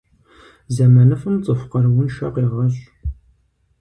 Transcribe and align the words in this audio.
Зэманыфӏым 0.73 1.35
цӏыху 1.43 1.69
къарууншэ 1.71 2.27
къегъэщӏ. 2.33 2.81